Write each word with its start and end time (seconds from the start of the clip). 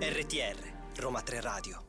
RTR 0.00 0.58
Roma 0.96 1.22
3 1.22 1.40
Radio 1.40 1.84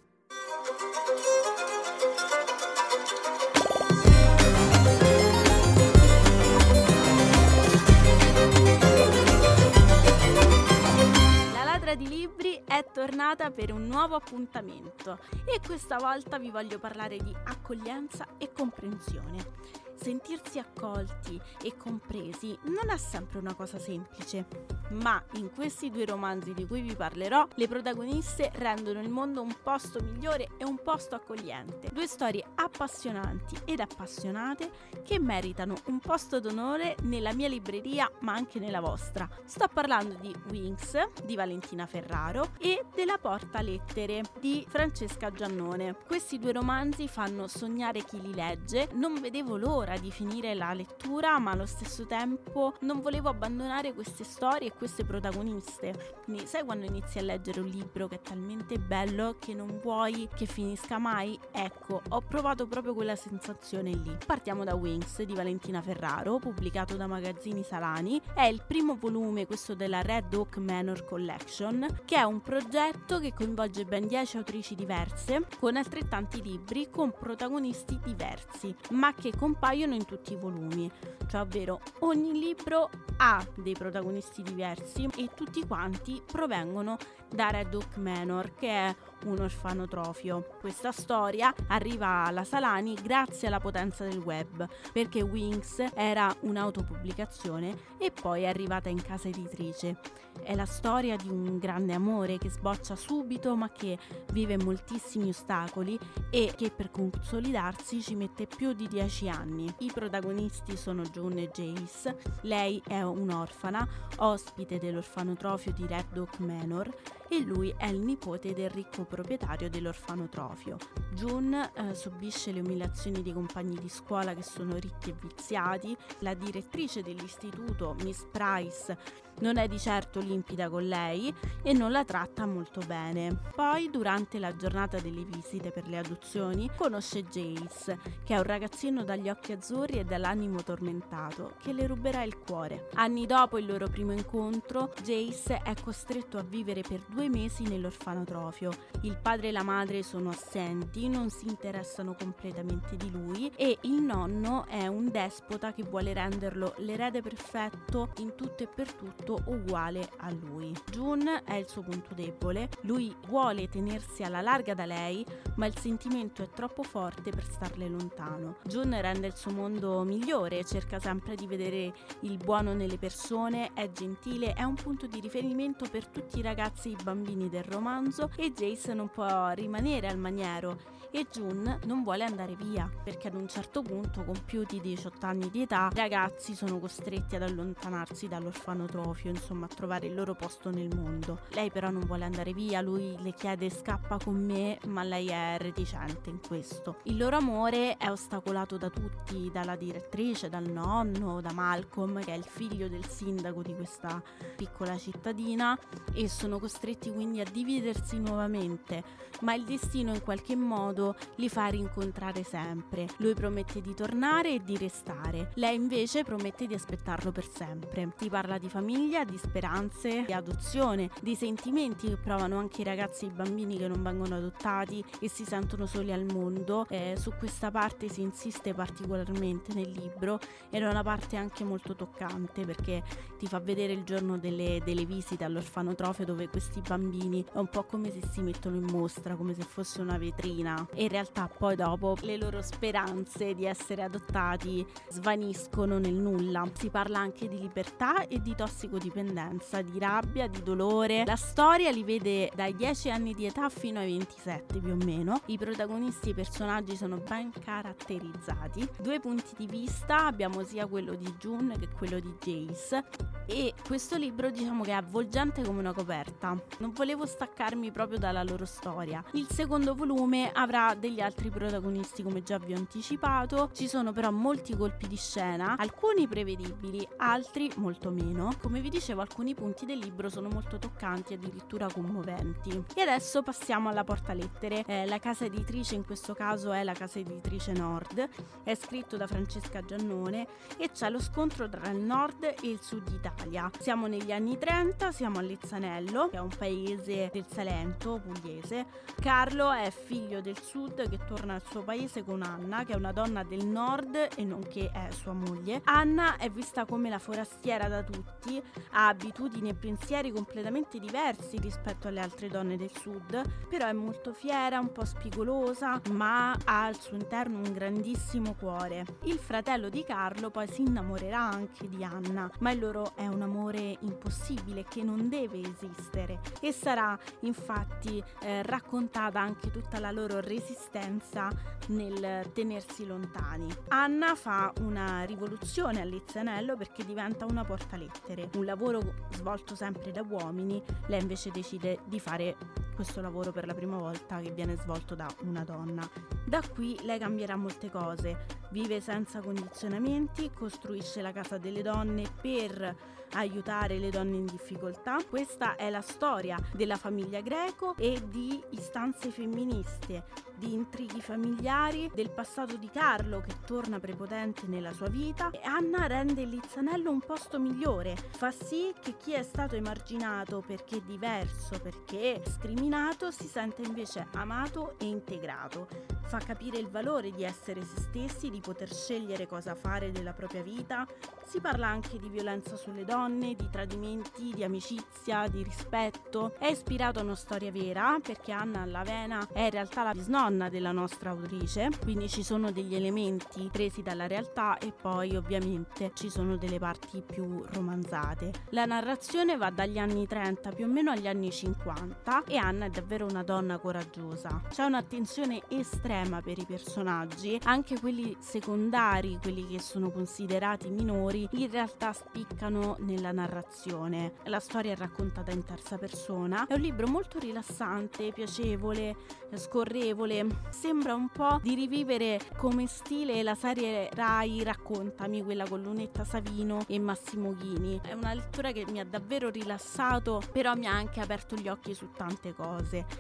La 11.51 11.63
ladra 11.63 11.95
di 11.95 12.07
libri 12.07 12.61
è 12.63 12.85
tornata 12.93 13.49
per 13.49 13.73
un 13.73 13.87
nuovo 13.87 14.13
appuntamento 14.13 15.17
e 15.45 15.59
questa 15.65 15.97
volta 15.97 16.37
vi 16.37 16.51
voglio 16.51 16.77
parlare 16.77 17.17
di 17.17 17.35
accoglienza 17.45 18.27
e 18.37 18.51
comprensione. 18.51 19.86
Sentirsi 20.07 20.57
accolti 20.57 21.37
e 21.61 21.75
compresi 21.75 22.57
non 22.67 22.89
è 22.89 22.95
sempre 22.95 23.39
una 23.39 23.53
cosa 23.53 23.77
semplice, 23.77 24.47
ma 24.91 25.21
in 25.33 25.51
questi 25.53 25.91
due 25.91 26.05
romanzi 26.05 26.53
di 26.53 26.65
cui 26.65 26.79
vi 26.79 26.95
parlerò, 26.95 27.45
le 27.55 27.67
protagoniste 27.67 28.49
rendono 28.53 29.01
il 29.01 29.09
mondo 29.09 29.41
un 29.41 29.53
posto 29.61 29.99
migliore 30.01 30.51
e 30.57 30.63
un 30.63 30.79
posto 30.81 31.15
accogliente. 31.15 31.89
Due 31.91 32.07
storie 32.07 32.45
appassionanti 32.55 33.57
ed 33.65 33.81
appassionate 33.81 34.71
che 35.03 35.19
meritano 35.19 35.75
un 35.87 35.99
posto 35.99 36.39
d'onore 36.39 36.95
nella 37.01 37.33
mia 37.33 37.49
libreria, 37.49 38.09
ma 38.21 38.31
anche 38.31 38.59
nella 38.59 38.79
vostra. 38.79 39.27
Sto 39.43 39.67
parlando 39.67 40.15
di 40.21 40.33
Wings 40.49 41.25
di 41.25 41.35
Valentina 41.35 41.85
Ferraro 41.85 42.51
e 42.59 42.85
della 42.95 43.17
Porta 43.17 43.59
Lettere 43.59 44.23
di 44.39 44.65
Francesca 44.69 45.33
Giannone. 45.33 45.97
Questi 46.05 46.39
due 46.39 46.53
romanzi 46.53 47.09
fanno 47.09 47.47
sognare 47.47 48.05
chi 48.05 48.21
li 48.21 48.33
legge. 48.33 48.87
Non 48.93 49.19
vedevo 49.19 49.57
l'ora 49.57 49.95
di 49.97 50.11
finire 50.11 50.53
la 50.53 50.73
lettura, 50.73 51.39
ma 51.39 51.51
allo 51.51 51.65
stesso 51.65 52.05
tempo 52.05 52.73
non 52.81 53.01
volevo 53.01 53.29
abbandonare 53.29 53.93
queste 53.93 54.23
storie 54.23 54.69
e 54.69 54.73
queste 54.73 55.05
protagoniste. 55.05 56.15
Quindi, 56.23 56.45
sai 56.45 56.63
quando 56.63 56.85
inizi 56.85 57.19
a 57.19 57.21
leggere 57.21 57.61
un 57.61 57.67
libro 57.67 58.07
che 58.07 58.15
è 58.15 58.21
talmente 58.21 58.77
bello 58.77 59.37
che 59.39 59.53
non 59.53 59.79
vuoi 59.81 60.27
che 60.35 60.45
finisca 60.45 60.97
mai? 60.97 61.39
Ecco, 61.51 62.01
ho 62.09 62.21
provato 62.21 62.67
proprio 62.67 62.93
quella 62.93 63.15
sensazione 63.15 63.91
lì. 63.91 64.17
Partiamo 64.25 64.63
da 64.63 64.75
Wings 64.75 65.21
di 65.23 65.33
Valentina 65.33 65.81
Ferraro, 65.81 66.37
pubblicato 66.37 66.95
da 66.95 67.07
Magazzini 67.07 67.63
Salani. 67.63 68.21
È 68.33 68.43
il 68.43 68.63
primo 68.67 68.95
volume, 68.95 69.45
questo 69.45 69.73
della 69.73 70.01
Red 70.01 70.33
Oak 70.33 70.57
Manor 70.57 71.05
Collection, 71.05 72.01
che 72.05 72.17
è 72.17 72.23
un 72.23 72.41
progetto 72.41 73.19
che 73.19 73.33
coinvolge 73.33 73.85
ben 73.85 74.07
10 74.07 74.37
autrici 74.37 74.75
diverse, 74.75 75.47
con 75.59 75.75
altrettanti 75.77 76.41
libri, 76.41 76.89
con 76.89 77.13
protagonisti 77.17 77.99
diversi, 78.03 78.75
ma 78.91 79.13
che 79.13 79.31
compaiono 79.35 79.76
in 79.83 80.05
tutti 80.05 80.33
i 80.33 80.37
volumi, 80.37 80.89
cioè 81.27 81.41
ovvero 81.41 81.81
ogni 81.99 82.33
libro 82.33 82.89
ha 83.17 83.45
dei 83.55 83.73
protagonisti 83.73 84.41
diversi 84.41 85.07
e 85.17 85.29
tutti 85.35 85.65
quanti 85.65 86.21
provengono 86.25 86.97
da 87.29 87.49
Red 87.49 87.73
Oak 87.73 87.97
Manor, 87.97 88.53
che 88.55 88.69
è 88.69 88.95
un 89.25 89.39
orfanotrofio. 89.39 90.47
Questa 90.59 90.91
storia 90.91 91.53
arriva 91.67 92.25
alla 92.25 92.43
Salani 92.43 92.93
grazie 92.95 93.47
alla 93.47 93.59
potenza 93.59 94.05
del 94.05 94.19
web, 94.19 94.67
perché 94.93 95.21
Wings 95.21 95.83
era 95.93 96.33
un'autopubblicazione 96.41 97.95
e 97.97 98.11
poi 98.11 98.43
è 98.43 98.47
arrivata 98.47 98.89
in 98.89 99.01
casa 99.01 99.27
editrice. 99.27 99.99
È 100.41 100.55
la 100.55 100.65
storia 100.65 101.15
di 101.15 101.29
un 101.29 101.57
grande 101.57 101.93
amore 101.93 102.37
che 102.37 102.49
sboccia 102.49 102.95
subito 102.95 103.55
ma 103.55 103.71
che 103.71 103.97
vive 104.31 104.57
moltissimi 104.57 105.29
ostacoli 105.29 105.97
e 106.29 106.53
che 106.55 106.69
per 106.69 106.91
consolidarsi 106.91 108.01
ci 108.01 108.15
mette 108.15 108.45
più 108.45 108.73
di 108.73 108.87
dieci 108.87 109.29
anni. 109.29 109.73
I 109.79 109.91
protagonisti 109.93 110.77
sono 110.77 111.01
June 111.03 111.43
e 111.43 111.51
Jace. 111.51 112.17
Lei 112.41 112.81
è 112.87 113.01
un'orfana, 113.01 113.87
ospite 114.17 114.77
dell'orfanotrofio 114.77 115.73
di 115.73 115.85
Red 115.87 116.15
Oak 116.17 116.39
Manor 116.39 116.93
e 117.29 117.39
lui 117.39 117.73
è 117.77 117.87
il 117.87 117.99
nipote 117.99 118.53
del 118.53 118.69
ricco 118.69 119.03
proprietario 119.03 119.69
dell'orfanotrofio. 119.69 120.77
June 121.13 121.71
eh, 121.73 121.93
subisce 121.93 122.51
le 122.51 122.59
umiliazioni 122.61 123.21
dei 123.21 123.33
compagni 123.33 123.77
di 123.79 123.89
scuola 123.89 124.33
che 124.33 124.43
sono 124.43 124.75
ricchi 124.75 125.09
e 125.09 125.15
viziati. 125.19 125.95
La 126.19 126.33
direttrice 126.33 127.01
dell'istituto, 127.01 127.95
Miss 128.03 128.25
Price, 128.31 128.97
non 129.39 129.57
è 129.57 129.67
di 129.67 129.79
certo 129.79 130.19
limpida 130.19 130.69
con 130.69 130.87
lei 130.87 131.33
e 131.61 131.73
non 131.73 131.91
la 131.91 132.03
tratta 132.03 132.45
molto 132.45 132.81
bene. 132.85 133.37
Poi, 133.55 133.89
durante 133.89 134.39
la 134.39 134.55
giornata 134.55 134.99
delle 134.99 135.23
visite 135.23 135.71
per 135.71 135.87
le 135.87 135.99
adozioni, 135.99 136.69
conosce 136.75 137.23
Jace, 137.23 137.99
che 138.23 138.33
è 138.33 138.37
un 138.37 138.43
ragazzino 138.43 139.03
dagli 139.03 139.29
occhi 139.29 139.51
azzurri 139.51 139.99
e 139.99 140.03
dall'animo 140.03 140.63
tormentato, 140.63 141.53
che 141.61 141.73
le 141.73 141.87
ruberà 141.87 142.23
il 142.23 142.37
cuore. 142.37 142.89
Anni 142.95 143.25
dopo 143.25 143.57
il 143.57 143.65
loro 143.65 143.87
primo 143.87 144.11
incontro, 144.11 144.93
Jace 145.03 145.61
è 145.63 145.73
costretto 145.81 146.37
a 146.37 146.43
vivere 146.43 146.81
per 146.81 147.03
due 147.07 147.29
mesi 147.29 147.63
nell'orfanotrofio. 147.63 148.71
Il 149.01 149.17
padre 149.21 149.49
e 149.49 149.51
la 149.51 149.63
madre 149.63 150.03
sono 150.03 150.29
assenti, 150.29 151.07
non 151.07 151.29
si 151.29 151.47
interessano 151.47 152.15
completamente 152.17 152.95
di 152.95 153.11
lui 153.11 153.51
e 153.55 153.77
il 153.81 154.01
nonno 154.01 154.65
è 154.67 154.87
un 154.87 155.09
despota 155.09 155.73
che 155.73 155.83
vuole 155.83 156.13
renderlo 156.13 156.73
l'erede 156.77 157.21
perfetto 157.21 158.11
in 158.17 158.35
tutto 158.35 158.63
e 158.63 158.67
per 158.67 158.91
tutto 158.93 159.26
uguale 159.47 160.09
a 160.17 160.31
lui. 160.31 160.73
June 160.91 161.43
è 161.43 161.55
il 161.55 161.67
suo 161.67 161.81
punto 161.81 162.13
debole, 162.13 162.69
lui 162.81 163.15
vuole 163.27 163.67
tenersi 163.67 164.23
alla 164.23 164.41
larga 164.41 164.73
da 164.73 164.85
lei, 164.85 165.25
ma 165.55 165.65
il 165.65 165.77
sentimento 165.77 166.43
è 166.43 166.49
troppo 166.49 166.83
forte 166.83 167.31
per 167.31 167.43
starle 167.43 167.87
lontano. 167.87 168.57
June 168.63 169.01
rende 169.01 169.27
il 169.27 169.35
suo 169.35 169.51
mondo 169.51 170.03
migliore, 170.03 170.63
cerca 170.63 170.99
sempre 170.99 171.35
di 171.35 171.47
vedere 171.47 171.93
il 172.21 172.37
buono 172.37 172.73
nelle 172.73 172.97
persone, 172.97 173.73
è 173.73 173.91
gentile, 173.91 174.53
è 174.53 174.63
un 174.63 174.75
punto 174.75 175.07
di 175.07 175.19
riferimento 175.19 175.85
per 175.89 176.07
tutti 176.07 176.39
i 176.39 176.43
ragazzi 176.43 176.89
e 176.89 176.91
i 176.91 177.03
bambini 177.03 177.49
del 177.49 177.63
romanzo 177.63 178.29
e 178.35 178.51
Jace 178.51 178.93
non 178.93 179.09
può 179.09 179.49
rimanere 179.49 180.07
al 180.07 180.17
maniero 180.17 180.95
e 181.11 181.25
June 181.31 181.79
non 181.85 182.03
vuole 182.03 182.23
andare 182.23 182.55
via 182.55 182.89
perché 183.03 183.27
ad 183.27 183.35
un 183.35 183.47
certo 183.47 183.81
punto, 183.81 184.23
compiuti 184.23 184.79
18 184.79 185.25
anni 185.25 185.49
di 185.49 185.61
età, 185.61 185.89
i 185.91 185.95
ragazzi 185.95 186.53
sono 186.53 186.79
costretti 186.79 187.35
ad 187.35 187.43
allontanarsi 187.43 188.27
dall'orfanotrofio, 188.27 189.16
insomma 189.25 189.65
a 189.65 189.69
trovare 189.69 190.07
il 190.07 190.15
loro 190.15 190.35
posto 190.35 190.69
nel 190.69 190.93
mondo. 190.95 191.39
Lei 191.49 191.71
però 191.71 191.89
non 191.89 192.05
vuole 192.05 192.25
andare 192.25 192.53
via, 192.53 192.81
lui 192.81 193.15
le 193.19 193.33
chiede 193.33 193.69
scappa 193.69 194.17
con 194.23 194.35
me, 194.35 194.77
ma 194.87 195.03
lei 195.03 195.27
è 195.27 195.57
reticente 195.57 196.29
in 196.29 196.39
questo. 196.45 196.97
Il 197.03 197.17
loro 197.17 197.37
amore 197.37 197.97
è 197.97 198.09
ostacolato 198.09 198.77
da 198.77 198.89
tutti, 198.89 199.49
dalla 199.51 199.75
direttrice, 199.75 200.49
dal 200.49 200.69
nonno, 200.69 201.41
da 201.41 201.51
Malcolm, 201.53 202.19
che 202.19 202.33
è 202.33 202.37
il 202.37 202.43
figlio 202.43 202.87
del 202.87 203.07
sindaco 203.07 203.61
di 203.61 203.73
questa 203.73 204.21
piccola 204.55 204.97
cittadina, 204.97 205.77
e 206.13 206.27
sono 206.27 206.59
costretti 206.59 207.11
quindi 207.11 207.39
a 207.39 207.45
dividersi 207.49 208.19
nuovamente, 208.19 209.03
ma 209.41 209.53
il 209.53 209.63
destino 209.63 210.13
in 210.13 210.21
qualche 210.21 210.55
modo 210.55 211.15
li 211.35 211.49
fa 211.49 211.67
rincontrare 211.67 212.43
sempre. 212.43 213.07
Lui 213.17 213.33
promette 213.33 213.81
di 213.81 213.93
tornare 213.93 214.53
e 214.53 214.63
di 214.63 214.77
restare, 214.77 215.51
lei 215.55 215.75
invece 215.75 216.23
promette 216.23 216.67
di 216.67 216.73
aspettarlo 216.73 217.31
per 217.31 217.47
sempre. 217.49 218.13
Si 218.17 218.29
parla 218.29 218.57
di 218.57 218.67
famiglia, 218.67 219.05
di 219.07 219.37
speranze, 219.37 220.23
di 220.25 220.33
adozione, 220.33 221.09
di 221.21 221.33
sentimenti 221.33 222.09
che 222.09 222.17
provano 222.17 222.57
anche 222.57 222.81
i 222.81 222.83
ragazzi 222.83 223.25
e 223.25 223.29
i 223.29 223.31
bambini 223.31 223.77
che 223.77 223.87
non 223.87 224.03
vengono 224.03 224.35
adottati 224.35 225.03
e 225.19 225.29
si 225.29 225.45
sentono 225.45 225.85
soli 225.85 226.11
al 226.11 226.25
mondo. 226.25 226.85
Eh, 226.89 227.15
su 227.17 227.31
questa 227.39 227.71
parte 227.71 228.09
si 228.09 228.21
insiste 228.21 228.73
particolarmente 228.73 229.73
nel 229.73 229.89
libro 229.89 230.39
ed 230.69 230.83
è 230.83 230.87
una 230.87 231.03
parte 231.03 231.37
anche 231.37 231.63
molto 231.63 231.95
toccante 231.95 232.65
perché 232.65 233.01
ti 233.39 233.47
fa 233.47 233.59
vedere 233.59 233.93
il 233.93 234.03
giorno 234.03 234.37
delle, 234.37 234.81
delle 234.83 235.05
visite 235.05 235.45
all'orfanotrofio 235.45 236.25
dove 236.25 236.49
questi 236.49 236.81
bambini 236.81 237.43
è 237.53 237.57
un 237.57 237.69
po' 237.69 237.85
come 237.85 238.11
se 238.11 238.21
si 238.31 238.41
mettono 238.41 238.75
in 238.75 238.85
mostra, 238.91 239.35
come 239.35 239.53
se 239.53 239.63
fosse 239.63 240.01
una 240.01 240.17
vetrina 240.17 240.85
e 240.93 241.03
in 241.03 241.09
realtà 241.09 241.47
poi 241.47 241.75
dopo 241.75 242.17
le 242.21 242.37
loro 242.37 242.61
speranze 242.61 243.55
di 243.55 243.65
essere 243.65 244.03
adottati 244.03 244.85
svaniscono 245.09 245.97
nel 245.97 246.13
nulla. 246.13 246.69
Si 246.73 246.89
parla 246.89 247.19
anche 247.19 247.47
di 247.47 247.57
libertà 247.57 248.27
e 248.27 248.41
di 248.41 248.53
tossicodipendenza, 248.55 248.96
di 248.97 249.99
rabbia, 249.99 250.47
di 250.47 250.61
dolore. 250.63 251.23
La 251.25 251.35
storia 251.35 251.91
li 251.91 252.03
vede 252.03 252.51
dai 252.55 252.75
10 252.75 253.09
anni 253.09 253.33
di 253.33 253.45
età 253.45 253.69
fino 253.69 253.99
ai 253.99 254.17
27 254.17 254.79
più 254.79 254.91
o 254.91 254.95
meno. 254.95 255.41
I 255.47 255.57
protagonisti 255.57 256.29
e 256.29 256.31
i 256.31 256.35
personaggi 256.35 256.95
sono 256.95 257.17
ben 257.17 257.51
caratterizzati. 257.51 258.87
Due 258.99 259.19
punti 259.19 259.55
di 259.57 259.67
vista, 259.67 260.25
abbiamo 260.25 260.63
sia 260.63 260.85
quello 260.87 261.15
di 261.15 261.33
June 261.39 261.77
che 261.77 261.87
quello 261.89 262.19
di 262.19 262.33
Jace 262.39 263.03
e 263.45 263.73
questo 263.85 264.17
libro 264.17 264.49
diciamo 264.49 264.83
che 264.83 264.91
è 264.91 264.93
avvolgente 264.93 265.63
come 265.63 265.79
una 265.79 265.93
coperta. 265.93 266.59
Non 266.79 266.91
volevo 266.93 267.25
staccarmi 267.25 267.91
proprio 267.91 268.17
dalla 268.19 268.43
loro 268.43 268.65
storia. 268.65 269.23
Il 269.33 269.47
secondo 269.49 269.95
volume 269.95 270.51
avrà 270.51 270.93
degli 270.93 271.21
altri 271.21 271.49
protagonisti 271.49 272.23
come 272.23 272.43
già 272.43 272.57
vi 272.57 272.73
ho 272.73 272.77
anticipato, 272.77 273.69
ci 273.73 273.87
sono 273.87 274.11
però 274.11 274.31
molti 274.31 274.75
colpi 274.75 275.07
di 275.07 275.15
scena, 275.15 275.75
alcuni 275.77 276.27
prevedibili, 276.27 277.07
altri 277.17 277.71
molto 277.75 278.09
meno. 278.09 278.53
Come 278.61 278.81
vi 278.81 278.86
vi 278.87 278.89
dicevo 278.89 279.19
alcuni 279.19 279.53
punti 279.53 279.85
del 279.85 279.97
libro 279.97 280.29
sono 280.29 280.47
molto 280.47 280.77
toccanti, 280.77 281.33
addirittura 281.33 281.89
commoventi. 281.91 282.85
E 282.95 283.01
adesso 283.01 283.43
passiamo 283.43 283.89
alla 283.89 284.05
portalettere. 284.05 284.85
Eh, 284.87 285.05
la 285.05 285.19
casa 285.19 285.43
editrice 285.43 285.95
in 285.95 286.05
questo 286.05 286.33
caso 286.33 286.71
è 286.71 286.83
la 286.83 286.93
casa 286.93 287.19
editrice 287.19 287.73
Nord, 287.73 288.29
è 288.63 288.75
scritto 288.75 289.17
da 289.17 289.27
Francesca 289.27 289.81
Giannone 289.81 290.47
e 290.77 290.89
c'è 290.91 291.09
lo 291.09 291.19
scontro 291.19 291.67
tra 291.67 291.89
il 291.89 291.99
nord 291.99 292.43
e 292.43 292.57
il 292.61 292.79
sud 292.81 293.09
Italia. 293.09 293.69
Siamo 293.77 294.07
negli 294.07 294.31
anni 294.31 294.57
30, 294.57 295.11
siamo 295.11 295.39
a 295.39 295.41
Lezzanello, 295.41 296.29
che 296.29 296.37
è 296.37 296.39
un 296.39 296.55
paese 296.57 297.29
del 297.33 297.45
Salento, 297.45 298.21
pugliese. 298.23 298.85
Carlo 299.19 299.69
è 299.69 299.91
figlio 299.91 300.39
del 300.39 300.61
sud 300.61 301.09
che 301.09 301.19
torna 301.25 301.55
al 301.55 301.63
suo 301.69 301.81
paese 301.81 302.23
con 302.23 302.41
Anna, 302.41 302.85
che 302.85 302.93
è 302.93 302.95
una 302.95 303.11
donna 303.11 303.43
del 303.43 303.65
nord 303.65 304.29
e 304.33 304.45
nonché 304.45 304.89
è 304.93 305.11
sua 305.11 305.33
moglie. 305.33 305.81
Anna 305.83 306.37
è 306.37 306.49
vista 306.49 306.85
come 306.85 307.09
la 307.09 307.19
forastiera 307.19 307.89
da 307.89 308.01
tutti, 308.01 308.63
ha 308.91 309.07
abitudini 309.07 309.69
e 309.69 309.73
pensieri 309.73 310.31
completamente 310.31 310.99
diversi 310.99 311.57
rispetto 311.59 312.07
alle 312.07 312.21
altre 312.21 312.47
donne 312.47 312.77
del 312.77 312.91
sud, 312.91 313.67
però 313.67 313.87
è 313.87 313.93
molto 313.93 314.33
fiera, 314.33 314.79
un 314.79 314.91
po' 314.91 315.05
spigolosa, 315.05 316.01
ma 316.11 316.51
ha 316.51 316.85
al 316.85 316.99
suo 316.99 317.15
interno 317.15 317.57
un 317.57 317.73
grandissimo 317.73 318.53
cuore. 318.53 319.05
Il 319.23 319.39
fratello 319.39 319.89
di 319.89 320.03
Carlo 320.03 320.49
poi 320.49 320.67
si 320.67 320.81
innamorerà 320.81 321.39
anche 321.39 321.87
di 321.87 322.03
Anna, 322.03 322.49
ma 322.59 322.71
il 322.71 322.79
loro 322.79 323.15
è 323.15 323.27
un 323.27 323.41
amore 323.41 323.97
impossibile 324.01 324.85
che 324.87 325.03
non 325.03 325.29
deve 325.29 325.61
esistere 325.61 326.39
e 326.59 326.71
sarà 326.71 327.17
infatti 327.41 328.23
eh, 328.41 328.63
raccontata 328.63 329.39
anche 329.39 329.71
tutta 329.71 329.99
la 329.99 330.11
loro 330.11 330.39
resistenza 330.39 331.49
nel 331.87 332.51
tenersi 332.53 333.05
lontani. 333.05 333.67
Anna 333.89 334.35
fa 334.35 334.73
una 334.81 335.23
rivoluzione 335.23 336.01
a 336.01 336.05
Lizzanello 336.05 336.75
perché 336.75 337.05
diventa 337.05 337.45
una 337.45 337.63
portalettere, 337.63 338.49
un 338.57 338.65
lavoro 338.65 339.13
svolto 339.31 339.75
sempre 339.75 340.11
da 340.11 340.25
uomini, 340.27 340.81
lei 341.07 341.21
invece 341.21 341.51
decide 341.51 341.99
di 342.05 342.19
fare 342.19 342.55
questo 342.97 343.21
lavoro 343.21 343.51
per 343.51 343.67
la 343.67 343.75
prima 343.75 343.95
volta 343.95 344.39
che 344.39 344.49
viene 344.49 344.75
svolto 344.75 345.13
da 345.13 345.27
una 345.43 345.63
donna. 345.63 346.01
Da 346.43 346.63
qui 346.67 346.97
lei 347.03 347.19
cambierà 347.19 347.55
molte 347.55 347.91
cose, 347.91 348.47
vive 348.71 348.99
senza 349.01 349.39
condizionamenti, 349.39 350.49
costruisce 350.51 351.21
la 351.21 351.31
casa 351.31 351.59
delle 351.59 351.83
donne 351.83 352.23
per 352.41 353.15
aiutare 353.33 353.99
le 353.99 354.09
donne 354.09 354.37
in 354.37 354.45
difficoltà. 354.45 355.17
Questa 355.29 355.75
è 355.75 355.89
la 355.89 356.01
storia 356.01 356.57
della 356.73 356.95
famiglia 356.95 357.41
greco 357.41 357.93
e 357.97 358.21
di 358.27 358.61
istanze 358.71 359.29
femministe, 359.29 360.23
di 360.55 360.73
intrighi 360.73 361.21
familiari, 361.21 362.09
del 362.13 362.31
passato 362.31 362.77
di 362.77 362.89
Carlo 362.89 363.41
che 363.41 363.53
torna 363.65 363.99
prepotente 363.99 364.65
nella 364.67 364.93
sua 364.93 365.09
vita 365.09 365.49
e 365.51 365.59
Anna 365.63 366.07
rende 366.07 366.45
Lizzanello 366.45 367.11
un 367.11 367.19
posto 367.19 367.59
migliore, 367.59 368.15
fa 368.15 368.51
sì 368.51 368.93
che 369.01 369.17
chi 369.17 369.33
è 369.33 369.43
stato 369.43 369.75
emarginato 369.75 370.63
perché 370.65 371.03
diverso, 371.05 371.79
perché 371.79 372.41
discriminato, 372.87 373.31
si 373.31 373.47
sente 373.47 373.81
invece 373.81 374.27
amato 374.33 374.95
e 374.97 375.05
integrato, 375.05 375.87
fa 376.25 376.37
capire 376.37 376.77
il 376.77 376.87
valore 376.87 377.31
di 377.31 377.43
essere 377.43 377.83
se 377.83 377.99
stessi, 377.99 378.49
di 378.49 378.61
poter 378.61 378.93
scegliere 378.93 379.45
cosa 379.45 379.75
fare 379.75 380.11
della 380.11 380.33
propria 380.33 380.61
vita. 380.61 381.05
Si 381.45 381.59
parla 381.59 381.87
anche 381.87 382.19
di 382.19 382.29
violenza 382.29 382.75
sulle 382.75 383.05
donne, 383.05 383.55
di 383.55 383.69
tradimenti, 383.69 384.51
di 384.53 384.63
amicizia, 384.63 385.47
di 385.47 385.63
rispetto. 385.63 386.55
È 386.57 386.67
ispirato 386.67 387.19
a 387.19 387.23
una 387.23 387.35
storia 387.35 387.71
vera 387.71 388.19
perché 388.21 388.51
Anna 388.51 388.85
Lavena 388.85 389.47
è 389.53 389.61
in 389.61 389.69
realtà 389.69 390.03
la 390.03 390.11
bisnonna 390.13 390.35
nonna 390.37 390.69
della 390.69 390.91
nostra 390.91 391.31
autrice, 391.31 391.89
quindi 392.03 392.29
ci 392.29 392.43
sono 392.43 392.71
degli 392.71 392.95
elementi 392.95 393.69
presi 393.71 394.03
dalla 394.03 394.27
realtà 394.27 394.77
e 394.77 394.91
poi 394.91 395.35
ovviamente 395.35 396.11
ci 396.13 396.29
sono 396.29 396.57
delle 396.57 396.77
parti 396.77 397.23
più 397.25 397.63
romanzate. 397.71 398.51
La 398.69 398.85
narrazione 398.85 399.57
va 399.57 399.71
dagli 399.71 399.97
anni 399.97 400.27
30 400.27 400.71
più 400.71 400.85
o 400.85 400.87
meno 400.87 401.11
agli 401.11 401.27
anni 401.27 401.51
50 401.51 402.43
e 402.45 402.57
Anna 402.57 402.76
è 402.85 402.89
davvero 402.89 403.25
una 403.25 403.43
donna 403.43 403.77
coraggiosa. 403.77 404.61
C'è 404.69 404.83
un'attenzione 404.83 405.63
estrema 405.69 406.41
per 406.41 406.57
i 406.57 406.65
personaggi, 406.65 407.59
anche 407.63 407.99
quelli 407.99 408.35
secondari, 408.39 409.39
quelli 409.41 409.67
che 409.67 409.79
sono 409.79 410.11
considerati 410.11 410.89
minori, 410.89 411.47
in 411.51 411.69
realtà 411.69 412.13
spiccano 412.13 412.95
nella 412.99 413.31
narrazione. 413.31 414.33
La 414.45 414.59
storia 414.59 414.93
è 414.93 414.95
raccontata 414.95 415.51
in 415.51 415.63
terza 415.63 415.97
persona, 415.97 416.67
è 416.67 416.73
un 416.73 416.81
libro 416.81 417.07
molto 417.07 417.39
rilassante, 417.39 418.31
piacevole, 418.31 419.15
scorrevole 419.55 420.45
sembra 420.69 421.13
un 421.13 421.29
po' 421.29 421.59
di 421.61 421.73
rivivere 421.75 422.39
come 422.57 422.87
stile 422.87 423.43
la 423.43 423.55
serie 423.55 424.09
Rai 424.13 424.63
Raccontami, 424.63 425.43
quella 425.43 425.67
con 425.67 425.81
Lunetta 425.81 426.23
Savino 426.23 426.83
e 426.87 426.99
Massimo 426.99 427.53
Ghini. 427.53 427.99
È 428.03 428.13
una 428.13 428.33
lettura 428.33 428.71
che 428.71 428.85
mi 428.89 428.99
ha 428.99 429.05
davvero 429.05 429.49
rilassato, 429.49 430.41
però 430.51 430.75
mi 430.75 430.87
ha 430.87 430.91
anche 430.91 431.19
aperto 431.19 431.55
gli 431.55 431.67
occhi 431.67 431.93
su 431.93 432.09
tante 432.11 432.53
cose. 432.53 432.66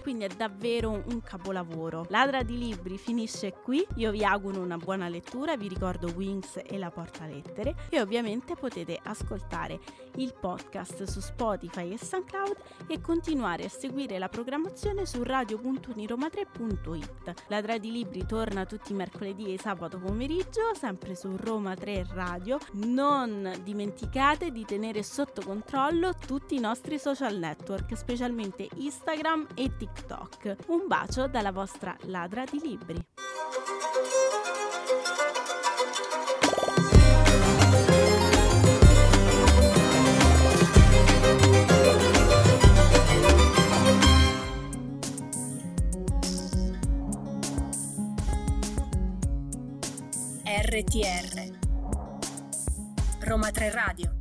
Quindi 0.01 0.25
è 0.25 0.29
davvero 0.29 0.91
un 0.91 1.21
capolavoro. 1.23 2.05
Ladra 2.09 2.43
di 2.43 2.57
libri 2.57 2.97
finisce 2.97 3.53
qui. 3.53 3.85
Io 3.95 4.11
vi 4.11 4.23
auguro 4.23 4.59
una 4.61 4.77
buona 4.77 5.07
lettura, 5.07 5.55
vi 5.57 5.67
ricordo 5.67 6.11
Wings 6.15 6.61
e 6.65 6.77
la 6.77 6.91
porta 6.91 7.25
lettere 7.25 7.75
e 7.89 8.01
ovviamente 8.01 8.55
potete 8.55 8.99
ascoltare 9.01 9.79
il 10.15 10.33
podcast 10.39 11.03
su 11.03 11.19
Spotify 11.19 11.91
e 11.93 11.97
SoundCloud 11.97 12.55
e 12.87 12.99
continuare 13.01 13.65
a 13.65 13.69
seguire 13.69 14.17
la 14.17 14.29
programmazione 14.29 15.05
su 15.05 15.23
radio.uniroma3.it 15.23 16.15
www.roma3.it. 16.57 17.33
La 17.47 17.61
3 17.61 17.79
di 17.79 17.91
Libri 17.91 18.25
torna 18.25 18.65
tutti 18.65 18.91
i 18.91 18.95
mercoledì 18.95 19.53
e 19.53 19.59
sabato 19.59 19.99
pomeriggio, 19.99 20.73
sempre 20.73 21.15
su 21.15 21.35
Roma 21.35 21.75
3 21.75 22.07
Radio. 22.11 22.57
Non 22.73 23.53
dimenticate 23.63 24.51
di 24.51 24.65
tenere 24.65 25.03
sotto 25.03 25.41
controllo 25.41 26.13
tutti 26.25 26.55
i 26.55 26.59
nostri 26.59 26.99
social 26.99 27.37
network, 27.37 27.95
specialmente 27.95 28.67
Instagram 29.37 29.47
e 29.53 29.75
TikTok. 29.75 30.55
Un 30.67 30.87
bacio 30.87 31.27
dalla 31.27 31.51
vostra 31.51 31.95
ladra 32.03 32.43
di 32.45 32.59
libri. 32.59 33.05
RTR 50.69 51.55
Roma 53.19 53.51
3 53.51 53.71
Radio 53.71 54.16